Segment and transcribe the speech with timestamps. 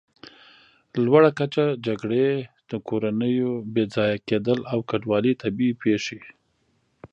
[1.03, 2.29] لوړه کچه، جګړې،
[2.69, 6.19] د کورنیو بېځایه کېدل او کډوالي، طبیعي پېښې